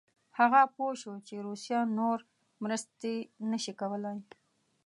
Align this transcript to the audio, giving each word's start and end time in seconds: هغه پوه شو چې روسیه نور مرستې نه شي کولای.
هغه 0.39 0.61
پوه 0.75 0.93
شو 1.01 1.13
چې 1.27 1.35
روسیه 1.47 1.79
نور 1.97 2.17
مرستې 2.63 3.15
نه 3.51 3.57
شي 3.63 3.73
کولای. 3.79 4.19